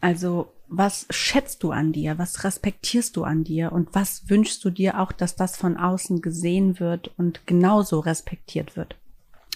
[0.00, 4.70] Also was schätzt du an dir, was respektierst du an dir und was wünschst du
[4.70, 8.96] dir auch, dass das von außen gesehen wird und genauso respektiert wird.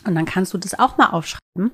[0.05, 1.71] Und dann kannst du das auch mal aufschreiben.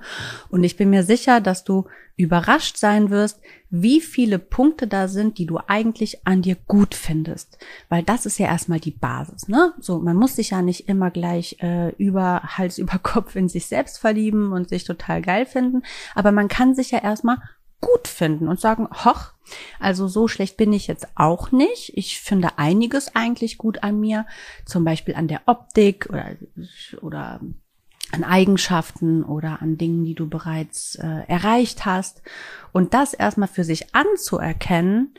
[0.50, 5.38] Und ich bin mir sicher, dass du überrascht sein wirst, wie viele Punkte da sind,
[5.38, 7.58] die du eigentlich an dir gut findest.
[7.88, 9.72] Weil das ist ja erstmal die Basis, ne?
[9.78, 13.66] So, man muss sich ja nicht immer gleich äh, über Hals über Kopf in sich
[13.66, 15.82] selbst verlieben und sich total geil finden.
[16.14, 17.38] Aber man kann sich ja erstmal
[17.80, 19.32] gut finden und sagen, hoch,
[19.78, 21.96] also so schlecht bin ich jetzt auch nicht.
[21.96, 24.26] Ich finde einiges eigentlich gut an mir,
[24.64, 26.36] zum Beispiel an der Optik oder,
[27.00, 27.40] oder
[28.10, 32.22] an Eigenschaften oder an Dingen, die du bereits äh, erreicht hast.
[32.72, 35.14] Und das erstmal für sich anzuerkennen,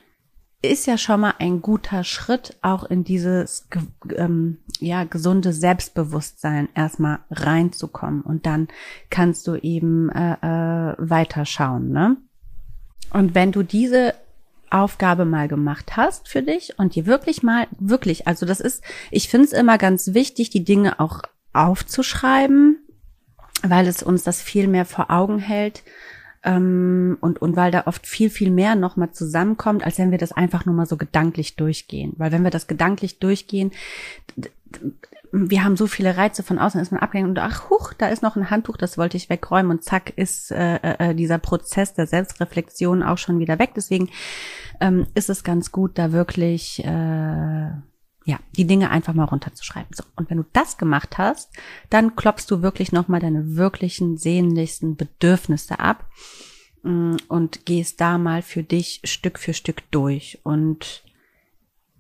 [0.62, 3.68] ist ja schon mal ein guter Schritt, auch in dieses
[4.16, 8.22] ähm, ja gesunde Selbstbewusstsein erstmal reinzukommen.
[8.22, 8.68] Und dann
[9.10, 11.92] kannst du eben äh, äh, weiterschauen.
[11.92, 12.18] Ne?
[13.12, 14.14] Und wenn du diese
[14.70, 19.30] Aufgabe mal gemacht hast für dich und dir wirklich mal, wirklich, also das ist, ich
[19.30, 22.78] finde es immer ganz wichtig, die Dinge auch aufzuschreiben,
[23.64, 25.84] weil es uns das viel mehr vor Augen hält
[26.44, 30.32] ähm, und, und weil da oft viel, viel mehr nochmal zusammenkommt, als wenn wir das
[30.32, 32.14] einfach nur mal so gedanklich durchgehen.
[32.18, 33.72] Weil wenn wir das gedanklich durchgehen,
[35.32, 38.24] wir haben so viele Reize von außen, ist man abgelenkt und ach, huch, da ist
[38.24, 42.08] noch ein Handtuch, das wollte ich wegräumen und zack ist äh, äh, dieser Prozess der
[42.08, 43.72] Selbstreflexion auch schon wieder weg.
[43.76, 44.10] Deswegen
[44.82, 47.72] ähm, ist es ganz gut, da wirklich äh,
[48.26, 49.90] ja, die Dinge einfach mal runterzuschreiben.
[49.92, 50.04] So.
[50.16, 51.52] Und wenn du das gemacht hast,
[51.90, 56.08] dann klopfst du wirklich nochmal deine wirklichen, sehnlichsten Bedürfnisse ab
[56.84, 61.04] mm, und gehst da mal für dich Stück für Stück durch und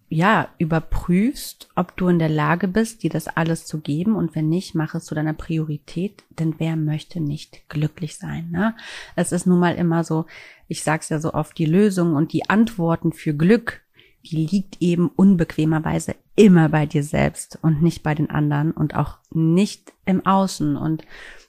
[0.10, 4.50] ja, überprüfst, ob du in der Lage bist, dir das alles zu geben und wenn
[4.50, 8.76] nicht, mach es zu deiner Priorität, denn wer möchte nicht glücklich sein, ne?
[9.16, 10.26] Es ist nun mal immer so,
[10.68, 13.82] ich sag's ja so oft, die Lösung und die Antworten für Glück
[14.26, 19.18] die liegt eben unbequemerweise immer bei dir selbst und nicht bei den anderen und auch
[19.32, 20.76] nicht im Außen.
[20.76, 21.04] Und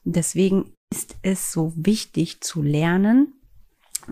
[0.04, 3.34] deswegen ist es so wichtig zu lernen,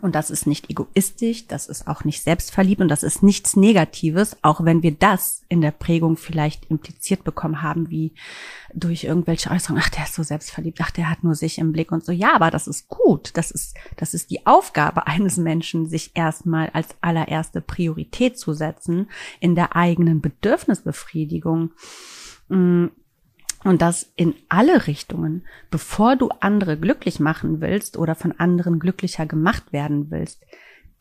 [0.01, 4.37] und das ist nicht egoistisch, das ist auch nicht selbstverliebt und das ist nichts Negatives,
[4.42, 8.12] auch wenn wir das in der Prägung vielleicht impliziert bekommen haben, wie
[8.74, 11.92] durch irgendwelche Äußerungen, ach, der ist so selbstverliebt, ach, der hat nur sich im Blick
[11.92, 12.12] und so.
[12.12, 13.31] Ja, aber das ist gut.
[13.35, 19.11] Das ist, das ist die Aufgabe eines Menschen, sich erstmal als allererste Priorität zu setzen
[19.40, 21.72] in der eigenen Bedürfnisbefriedigung
[22.48, 22.87] mm,
[23.64, 29.27] und das in alle Richtungen, bevor du andere glücklich machen willst oder von anderen glücklicher
[29.27, 30.44] gemacht werden willst.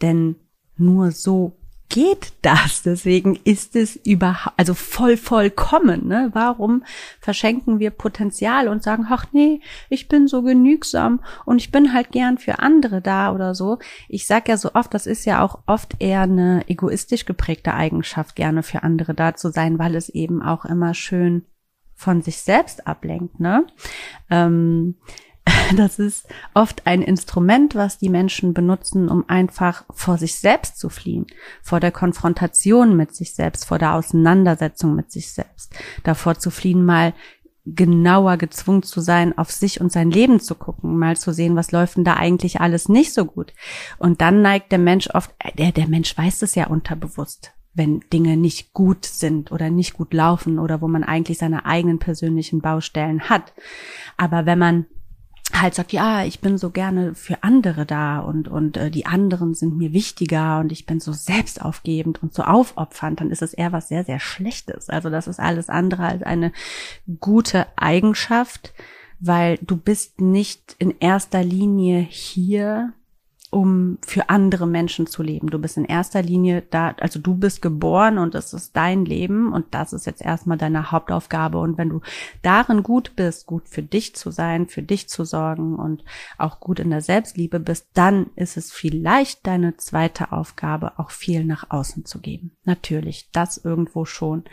[0.01, 0.35] Denn
[0.75, 1.57] nur so
[1.89, 2.81] geht das.
[2.83, 6.07] Deswegen ist es überhaupt, also voll vollkommen.
[6.07, 6.29] Ne?
[6.33, 6.83] Warum
[7.19, 12.11] verschenken wir Potenzial und sagen, ach nee, ich bin so genügsam und ich bin halt
[12.11, 13.79] gern für andere da oder so.
[14.09, 18.35] Ich sag ja so oft, das ist ja auch oft eher eine egoistisch geprägte Eigenschaft,
[18.35, 21.45] gerne für andere da zu sein, weil es eben auch immer schön
[21.97, 23.39] von sich selbst ablenkt.
[23.41, 23.65] Ne?
[24.29, 24.95] Ähm,
[25.75, 30.89] das ist oft ein Instrument, was die Menschen benutzen, um einfach vor sich selbst zu
[30.89, 31.25] fliehen,
[31.61, 36.85] vor der Konfrontation mit sich selbst, vor der Auseinandersetzung mit sich selbst, davor zu fliehen,
[36.85, 37.13] mal
[37.65, 41.73] genauer gezwungen zu sein, auf sich und sein Leben zu gucken, mal zu sehen, was
[41.73, 43.53] läuft denn da eigentlich alles nicht so gut.
[43.97, 48.01] Und dann neigt der Mensch oft, äh, der, der Mensch weiß es ja unterbewusst wenn
[48.11, 52.59] Dinge nicht gut sind oder nicht gut laufen oder wo man eigentlich seine eigenen persönlichen
[52.61, 53.53] Baustellen hat.
[54.17, 54.85] Aber wenn man
[55.53, 59.53] halt sagt, ja, ich bin so gerne für andere da und und äh, die anderen
[59.53, 63.71] sind mir wichtiger und ich bin so selbstaufgebend und so aufopfernd, dann ist es eher
[63.71, 64.89] was sehr sehr Schlechtes.
[64.89, 66.51] Also das ist alles andere als eine
[67.19, 68.73] gute Eigenschaft,
[69.19, 72.93] weil du bist nicht in erster Linie hier,
[73.57, 75.49] um für andere Menschen zu leben.
[75.49, 79.51] Du bist in erster Linie da, also du bist geboren und es ist dein Leben
[79.51, 81.57] und das ist jetzt erstmal deine Hauptaufgabe.
[81.57, 82.01] Und wenn du
[82.43, 86.03] darin gut bist, gut für dich zu sein, für dich zu sorgen und
[86.37, 91.43] auch gut in der Selbstliebe bist, dann ist es vielleicht deine zweite Aufgabe, auch viel
[91.43, 92.51] nach außen zu geben.
[92.63, 94.43] Natürlich, das irgendwo schon.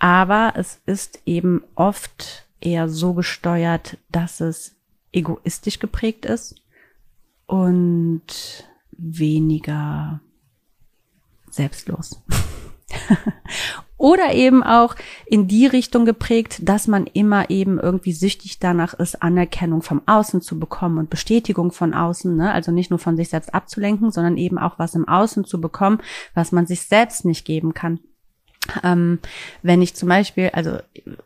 [0.00, 4.74] Aber es ist eben oft eher so gesteuert, dass es
[5.12, 6.56] egoistisch geprägt ist
[7.46, 10.20] und weniger
[11.50, 12.22] selbstlos.
[13.98, 19.22] Oder eben auch in die Richtung geprägt, dass man immer eben irgendwie süchtig danach ist,
[19.22, 22.52] Anerkennung vom Außen zu bekommen und Bestätigung von außen, ne?
[22.52, 26.00] also nicht nur von sich selbst abzulenken, sondern eben auch was im Außen zu bekommen,
[26.34, 28.00] was man sich selbst nicht geben kann.
[28.82, 29.18] Ähm,
[29.62, 30.78] wenn ich zum Beispiel, also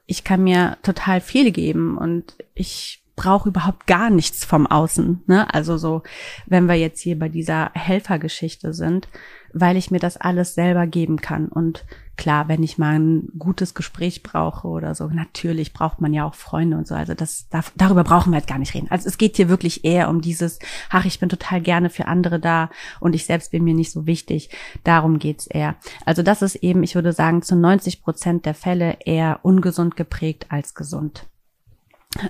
[0.06, 5.24] ich kann mir total viel geben und ich brauche überhaupt gar nichts vom Außen.
[5.26, 5.52] Ne?
[5.52, 6.02] Also so,
[6.46, 9.08] wenn wir jetzt hier bei dieser Helfergeschichte sind,
[9.52, 11.48] weil ich mir das alles selber geben kann.
[11.48, 11.84] Und
[12.16, 16.34] klar, wenn ich mal ein gutes Gespräch brauche oder so, natürlich braucht man ja auch
[16.34, 16.94] Freunde und so.
[16.94, 18.90] Also das darf, darüber brauchen wir halt gar nicht reden.
[18.90, 22.40] Also es geht hier wirklich eher um dieses, ach, ich bin total gerne für andere
[22.40, 24.48] da und ich selbst bin mir nicht so wichtig.
[24.82, 25.76] Darum geht's eher.
[26.06, 30.46] Also das ist eben, ich würde sagen, zu 90 Prozent der Fälle eher ungesund geprägt
[30.48, 31.26] als gesund.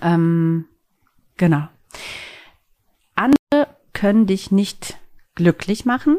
[0.03, 0.65] Ähm,
[1.41, 1.69] Genau.
[3.15, 4.99] Andere können dich nicht
[5.35, 6.19] glücklich machen,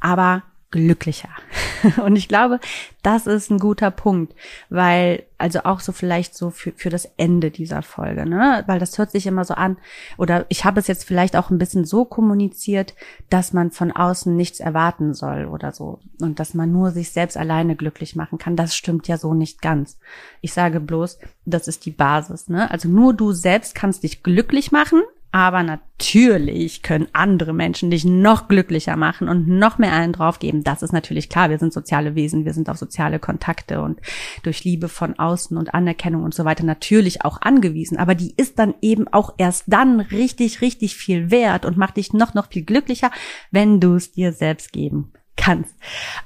[0.00, 1.30] aber glücklicher.
[2.04, 2.60] Und ich glaube,
[3.02, 4.34] das ist ein guter Punkt,
[4.68, 8.62] weil, also auch so vielleicht so für, für das Ende dieser Folge, ne?
[8.66, 9.78] Weil das hört sich immer so an,
[10.16, 12.94] oder ich habe es jetzt vielleicht auch ein bisschen so kommuniziert,
[13.30, 16.00] dass man von außen nichts erwarten soll oder so.
[16.20, 18.56] Und dass man nur sich selbst alleine glücklich machen kann.
[18.56, 19.98] Das stimmt ja so nicht ganz.
[20.40, 22.70] Ich sage bloß, das ist die Basis, ne?
[22.70, 25.02] Also nur du selbst kannst dich glücklich machen,
[25.32, 30.64] aber natürlich können andere Menschen dich noch glücklicher machen und noch mehr einen draufgeben.
[30.64, 31.50] Das ist natürlich klar.
[31.50, 32.44] Wir sind soziale Wesen.
[32.44, 34.00] Wir sind auf soziale Kontakte und
[34.42, 37.96] durch Liebe von außen und Anerkennung und so weiter natürlich auch angewiesen.
[37.96, 42.12] Aber die ist dann eben auch erst dann richtig, richtig viel wert und macht dich
[42.12, 43.12] noch, noch viel glücklicher,
[43.52, 45.74] wenn du es dir selbst geben kannst.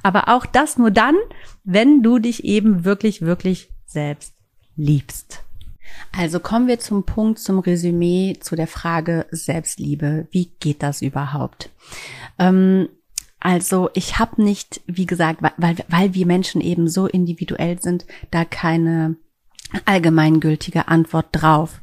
[0.02, 1.16] Aber auch das nur dann,
[1.62, 4.34] wenn du dich eben wirklich, wirklich selbst
[4.76, 5.44] liebst.
[6.16, 10.26] Also kommen wir zum Punkt, zum Resümee, zu der Frage Selbstliebe.
[10.30, 11.70] Wie geht das überhaupt?
[12.38, 12.88] Ähm,
[13.40, 18.44] also ich habe nicht, wie gesagt, weil, weil wir Menschen eben so individuell sind, da
[18.44, 19.16] keine
[19.84, 21.80] allgemeingültige Antwort drauf.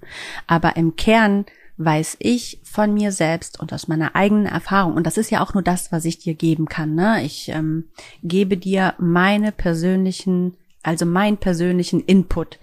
[0.48, 1.46] Aber im Kern
[1.78, 5.54] weiß ich von mir selbst und aus meiner eigenen Erfahrung, und das ist ja auch
[5.54, 6.96] nur das, was ich dir geben kann.
[6.96, 7.24] Ne?
[7.24, 7.86] Ich ähm,
[8.24, 12.60] gebe dir meine persönlichen, also meinen persönlichen Input.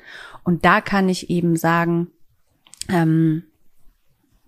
[0.49, 2.07] Und da kann ich eben sagen,
[2.89, 3.43] ähm,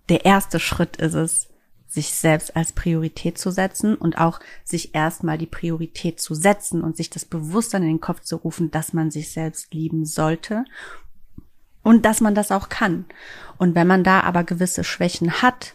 [0.08, 1.48] der erste Schritt ist es,
[1.88, 6.96] sich selbst als Priorität zu setzen und auch sich erstmal die Priorität zu setzen und
[6.96, 10.64] sich das Bewusstsein in den Kopf zu rufen, dass man sich selbst lieben sollte
[11.82, 13.04] und dass man das auch kann.
[13.58, 15.74] Und wenn man da aber gewisse Schwächen hat,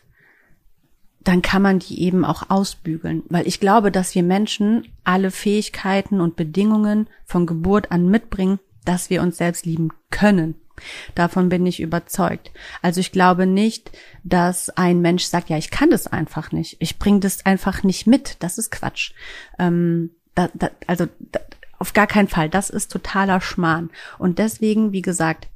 [1.23, 3.21] dann kann man die eben auch ausbügeln.
[3.29, 9.09] Weil ich glaube, dass wir Menschen alle Fähigkeiten und Bedingungen von Geburt an mitbringen, dass
[9.09, 10.55] wir uns selbst lieben können.
[11.13, 12.51] Davon bin ich überzeugt.
[12.81, 13.91] Also ich glaube nicht,
[14.23, 16.77] dass ein Mensch sagt, ja, ich kann das einfach nicht.
[16.79, 18.37] Ich bringe das einfach nicht mit.
[18.43, 19.13] Das ist Quatsch.
[19.57, 21.39] Ähm, da, da, also da,
[21.79, 22.49] auf gar keinen Fall.
[22.49, 23.89] Das ist totaler Schmarrn.
[24.17, 25.47] Und deswegen, wie gesagt,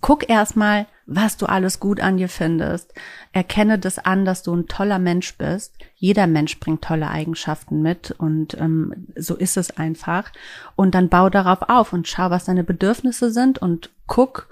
[0.00, 2.92] guck erstmal, was du alles gut an dir findest.
[3.32, 5.72] Erkenne das an, dass du ein toller Mensch bist.
[5.94, 10.30] Jeder Mensch bringt tolle Eigenschaften mit und ähm, so ist es einfach.
[10.74, 14.48] Und dann bau darauf auf und schau, was deine Bedürfnisse sind und guck,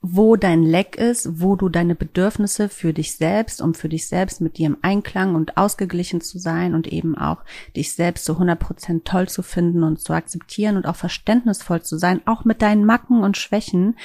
[0.00, 4.40] wo dein Leck ist, wo du deine Bedürfnisse für dich selbst, um für dich selbst
[4.40, 7.38] mit dir im Einklang und ausgeglichen zu sein und eben auch
[7.74, 11.98] dich selbst zu 100 Prozent toll zu finden und zu akzeptieren und auch verständnisvoll zu
[11.98, 13.96] sein, auch mit deinen Macken und Schwächen,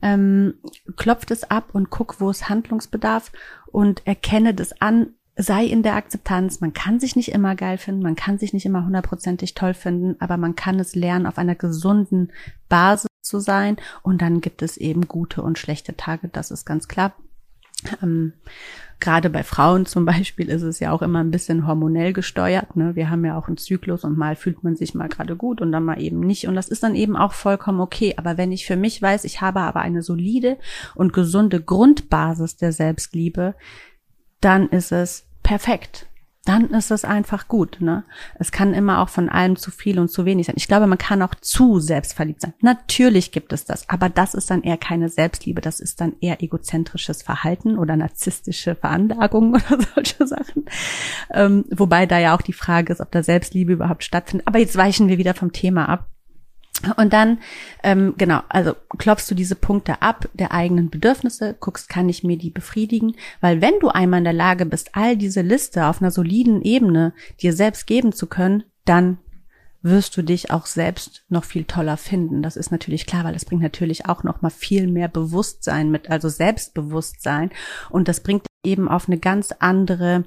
[0.00, 0.54] ähm,
[0.96, 3.30] klopft es ab und guck, wo es Handlungsbedarf
[3.66, 6.60] und erkenne das an, sei in der Akzeptanz.
[6.60, 10.16] Man kann sich nicht immer geil finden, man kann sich nicht immer hundertprozentig toll finden,
[10.20, 12.32] aber man kann es lernen, auf einer gesunden
[12.68, 13.76] Basis zu sein.
[14.02, 17.14] Und dann gibt es eben gute und schlechte Tage, das ist ganz klar.
[18.02, 18.32] Ähm,
[19.00, 22.76] Gerade bei Frauen zum Beispiel ist es ja auch immer ein bisschen hormonell gesteuert.
[22.76, 22.94] Ne?
[22.94, 25.72] Wir haben ja auch einen Zyklus und mal fühlt man sich mal gerade gut und
[25.72, 26.46] dann mal eben nicht.
[26.46, 28.14] Und das ist dann eben auch vollkommen okay.
[28.16, 30.58] Aber wenn ich für mich weiß, ich habe aber eine solide
[30.94, 33.54] und gesunde Grundbasis der Selbstliebe,
[34.40, 36.06] dann ist es perfekt
[36.44, 37.80] dann ist es einfach gut.
[37.80, 38.04] Ne?
[38.34, 40.56] Es kann immer auch von allem zu viel und zu wenig sein.
[40.58, 42.54] Ich glaube, man kann auch zu selbstverliebt sein.
[42.60, 46.42] Natürlich gibt es das, aber das ist dann eher keine Selbstliebe, das ist dann eher
[46.42, 50.64] egozentrisches Verhalten oder narzisstische Veranlagungen oder solche Sachen.
[51.32, 54.46] Ähm, wobei da ja auch die Frage ist, ob da Selbstliebe überhaupt stattfindet.
[54.48, 56.08] Aber jetzt weichen wir wieder vom Thema ab.
[56.96, 57.38] Und dann,
[57.82, 62.36] ähm, genau, also klopfst du diese Punkte ab der eigenen Bedürfnisse, guckst, kann ich mir
[62.36, 63.14] die befriedigen?
[63.40, 67.12] Weil wenn du einmal in der Lage bist, all diese Liste auf einer soliden Ebene
[67.40, 69.18] dir selbst geben zu können, dann
[69.82, 72.42] wirst du dich auch selbst noch viel toller finden.
[72.42, 76.08] Das ist natürlich klar, weil das bringt natürlich auch noch mal viel mehr Bewusstsein mit,
[76.08, 77.50] also Selbstbewusstsein.
[77.90, 80.24] Und das bringt eben auf eine ganz andere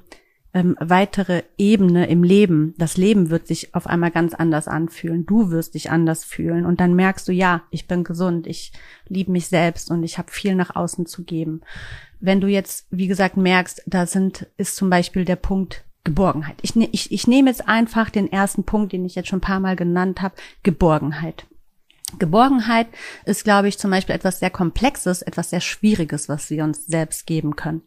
[0.56, 2.72] ähm, weitere Ebene im Leben.
[2.78, 5.26] Das Leben wird sich auf einmal ganz anders anfühlen.
[5.26, 6.64] Du wirst dich anders fühlen.
[6.64, 8.72] Und dann merkst du, ja, ich bin gesund, ich
[9.06, 11.60] liebe mich selbst und ich habe viel nach außen zu geben.
[12.20, 16.56] Wenn du jetzt, wie gesagt, merkst, da sind, ist zum Beispiel der Punkt Geborgenheit.
[16.62, 19.42] Ich, ne, ich, ich nehme jetzt einfach den ersten Punkt, den ich jetzt schon ein
[19.42, 21.46] paar Mal genannt habe, Geborgenheit.
[22.20, 22.86] Geborgenheit
[23.24, 27.26] ist, glaube ich, zum Beispiel etwas sehr Komplexes, etwas sehr Schwieriges, was wir uns selbst
[27.26, 27.82] geben können.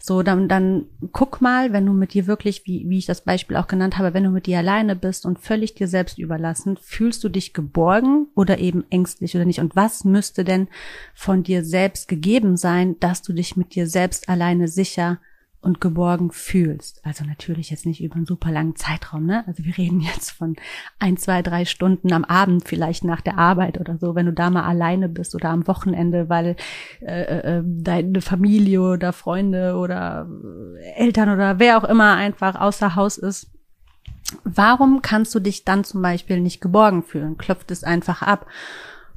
[0.00, 3.56] So, dann, dann guck mal, wenn du mit dir wirklich, wie, wie ich das Beispiel
[3.56, 7.24] auch genannt habe, wenn du mit dir alleine bist und völlig dir selbst überlassen, fühlst
[7.24, 9.60] du dich geborgen oder eben ängstlich oder nicht?
[9.60, 10.68] Und was müsste denn
[11.12, 15.18] von dir selbst gegeben sein, dass du dich mit dir selbst alleine sicher
[15.66, 17.04] und geborgen fühlst.
[17.04, 19.44] Also natürlich jetzt nicht über einen super langen Zeitraum, ne?
[19.46, 20.56] Also wir reden jetzt von
[21.00, 24.48] ein, zwei, drei Stunden am Abend, vielleicht nach der Arbeit oder so, wenn du da
[24.48, 26.56] mal alleine bist oder am Wochenende, weil
[27.00, 30.28] äh, äh, deine Familie oder Freunde oder
[30.94, 33.50] Eltern oder wer auch immer einfach außer Haus ist.
[34.44, 37.38] Warum kannst du dich dann zum Beispiel nicht geborgen fühlen?
[37.38, 38.46] Klopft es einfach ab.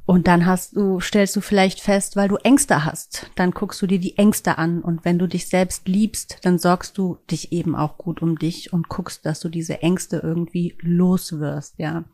[0.06, 3.86] Und dann hast du, stellst du vielleicht fest, weil du Ängste hast, dann guckst du
[3.86, 4.82] dir die Ängste an.
[4.82, 8.72] Und wenn du dich selbst liebst, dann sorgst du dich eben auch gut um dich
[8.72, 12.04] und guckst, dass du diese Ängste irgendwie loswirst, ja.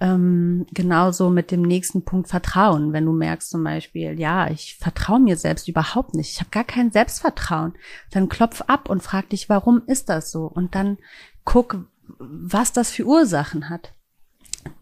[0.00, 2.92] Ähm, genauso mit dem nächsten Punkt Vertrauen.
[2.92, 6.62] Wenn du merkst zum Beispiel, ja, ich vertraue mir selbst überhaupt nicht, ich habe gar
[6.62, 7.74] kein Selbstvertrauen,
[8.12, 10.46] dann klopf ab und frag dich, warum ist das so?
[10.46, 10.98] Und dann
[11.44, 11.84] guck,
[12.18, 13.92] was das für Ursachen hat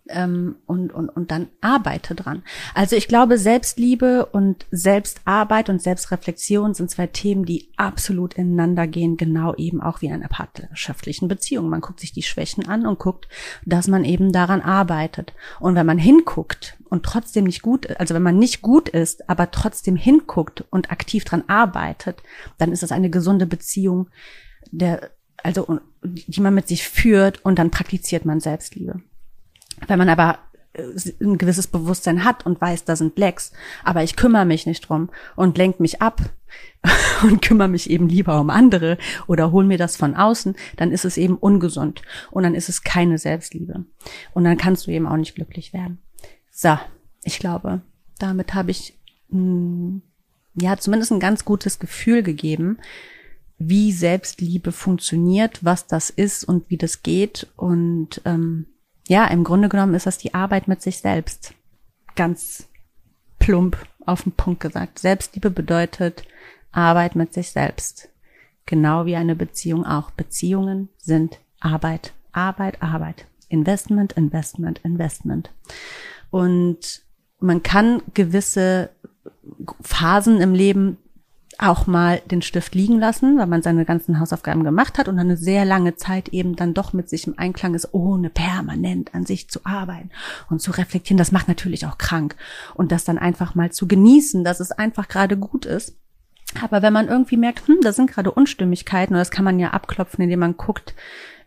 [0.09, 2.43] ähm, und, und, und dann arbeite dran.
[2.75, 9.17] Also ich glaube, Selbstliebe und Selbstarbeit und Selbstreflexion sind zwei Themen, die absolut ineinander gehen,
[9.17, 11.69] genau eben auch wie in einer partnerschaftlichen Beziehung.
[11.69, 13.29] Man guckt sich die Schwächen an und guckt,
[13.65, 15.35] dass man eben daran arbeitet.
[15.61, 19.51] Und wenn man hinguckt und trotzdem nicht gut, also wenn man nicht gut ist, aber
[19.51, 22.23] trotzdem hinguckt und aktiv dran arbeitet,
[22.59, 24.09] dann ist das eine gesunde Beziehung,
[24.71, 25.11] der,
[25.43, 29.01] also, die man mit sich führt und dann praktiziert man Selbstliebe.
[29.87, 30.39] Wenn man aber
[30.73, 30.83] äh,
[31.21, 33.53] ein gewisses Bewusstsein hat und weiß, da sind Lecks,
[33.85, 36.21] aber ich kümmere mich nicht drum und lenk mich ab
[37.23, 41.05] und kümmere mich eben lieber um andere oder hol mir das von außen, dann ist
[41.05, 43.85] es eben ungesund und dann ist es keine Selbstliebe
[44.33, 45.99] und dann kannst du eben auch nicht glücklich werden.
[46.51, 46.79] So,
[47.23, 47.83] ich glaube,
[48.19, 48.97] damit habe ich
[49.29, 50.03] mh, hm,
[50.59, 52.79] ja zumindest ein ganz gutes Gefühl gegeben,
[53.59, 58.67] wie Selbstliebe funktioniert, was das ist und wie das geht und ähm,
[59.09, 61.55] ja, im Grunde genommen ist das die Arbeit mit sich selbst.
[62.17, 62.69] Ganz
[63.39, 64.99] plump auf den Punkt gesagt.
[64.99, 66.25] Selbstliebe bedeutet
[66.73, 68.09] Arbeit mit sich selbst.
[68.67, 70.11] Genau wie eine Beziehung auch.
[70.11, 73.27] Beziehungen sind Arbeit, Arbeit, Arbeit.
[73.49, 75.51] Investment, Investment, Investment.
[76.31, 77.03] Und
[77.39, 78.91] man kann gewisse
[79.81, 80.99] Phasen im Leben
[81.59, 85.27] auch mal den Stift liegen lassen, weil man seine ganzen Hausaufgaben gemacht hat und dann
[85.27, 89.25] eine sehr lange Zeit eben dann doch mit sich im Einklang ist, ohne permanent an
[89.25, 90.11] sich zu arbeiten
[90.51, 91.19] und zu reflektieren.
[91.19, 92.37] Das macht natürlich auch krank.
[92.75, 95.97] Und das dann einfach mal zu genießen, dass es einfach gerade gut ist.
[96.63, 99.71] Aber wenn man irgendwie merkt, hm, da sind gerade Unstimmigkeiten, und das kann man ja
[99.71, 100.95] abklopfen, indem man guckt,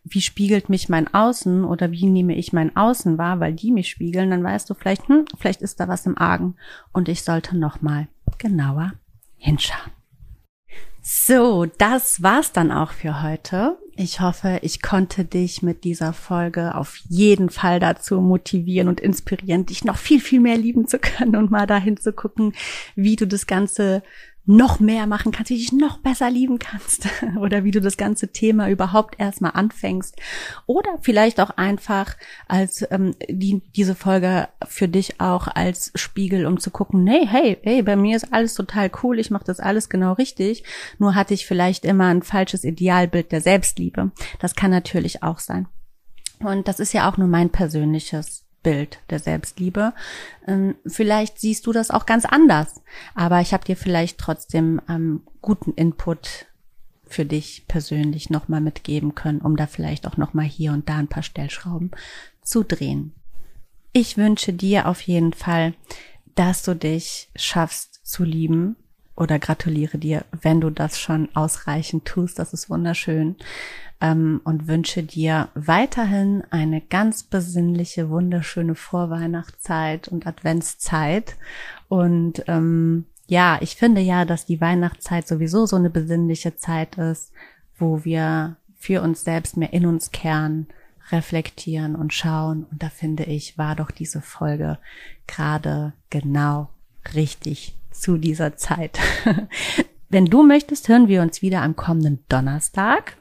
[0.04, 3.90] wie spiegelt mich mein Außen oder wie nehme ich mein Außen wahr, weil die mich
[3.90, 6.56] spiegeln, dann weißt du vielleicht, hm, vielleicht ist da was im Argen
[6.94, 8.08] und ich sollte noch mal
[8.38, 8.94] genauer
[9.38, 9.99] hinschauen.
[11.02, 13.78] So, das war's dann auch für heute.
[13.96, 19.66] Ich hoffe, ich konnte dich mit dieser Folge auf jeden Fall dazu motivieren und inspirieren,
[19.66, 22.54] dich noch viel, viel mehr lieben zu können und mal dahin zu gucken,
[22.96, 24.04] wie du das Ganze
[24.50, 27.08] noch mehr machen kannst, wie du dich noch besser lieben kannst
[27.40, 30.16] oder wie du das ganze Thema überhaupt erstmal anfängst
[30.66, 36.60] oder vielleicht auch einfach als ähm, die, diese Folge für dich auch als Spiegel, um
[36.60, 39.88] zu gucken, nee, hey, hey, bei mir ist alles total cool, ich mache das alles
[39.88, 40.64] genau richtig,
[40.98, 44.12] nur hatte ich vielleicht immer ein falsches Idealbild der Selbstliebe.
[44.40, 45.68] Das kann natürlich auch sein.
[46.40, 49.94] Und das ist ja auch nur mein persönliches Bild der Selbstliebe.
[50.48, 52.82] Ähm, vielleicht siehst du das auch ganz anders,
[53.16, 56.48] aber ich habe dir vielleicht trotzdem ähm, guten Input
[57.06, 61.08] für dich persönlich nochmal mitgeben können, um da vielleicht auch nochmal hier und da ein
[61.08, 61.92] paar Stellschrauben
[62.42, 63.14] zu drehen.
[63.94, 65.74] Ich wünsche dir auf jeden Fall,
[66.36, 68.76] dass du dich schaffst zu lieben
[69.20, 72.40] oder gratuliere dir, wenn du das schon ausreichend tust.
[72.40, 73.36] Das ist wunderschön
[74.02, 81.36] ähm, und wünsche dir weiterhin eine ganz besinnliche, wunderschöne Vorweihnachtszeit und Adventszeit.
[81.90, 87.32] Und ähm, ja, ich finde ja, dass die Weihnachtszeit sowieso so eine besinnliche Zeit ist,
[87.78, 90.68] wo wir für uns selbst mehr in uns kehren,
[91.12, 92.66] reflektieren und schauen.
[92.72, 94.78] Und da finde ich, war doch diese Folge
[95.28, 96.70] gerade genau
[97.14, 99.00] richtig zu dieser Zeit.
[100.10, 103.18] Wenn du möchtest, hören wir uns wieder am kommenden Donnerstag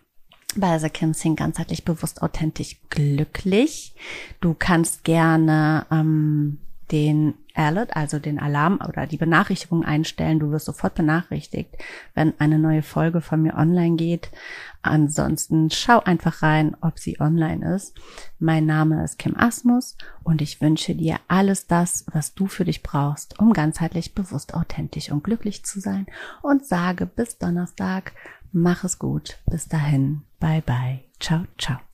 [0.57, 3.95] bei The Kim Sing ganzheitlich bewusst authentisch glücklich.
[4.41, 6.59] Du kannst gerne ähm,
[6.91, 10.39] den Alert, also den Alarm oder die Benachrichtigung einstellen.
[10.39, 11.77] Du wirst sofort benachrichtigt,
[12.15, 14.31] wenn eine neue Folge von mir online geht.
[14.83, 17.95] Ansonsten schau einfach rein, ob sie online ist.
[18.39, 22.83] Mein Name ist Kim Asmus und ich wünsche dir alles das, was du für dich
[22.83, 26.07] brauchst, um ganzheitlich bewusst authentisch und glücklich zu sein
[26.43, 28.13] und sage bis Donnerstag
[28.53, 29.39] Mach es gut.
[29.47, 30.23] Bis dahin.
[30.41, 31.05] Bye bye.
[31.21, 31.88] Ciao, ciao.